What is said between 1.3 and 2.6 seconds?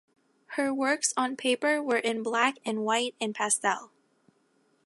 paper were in black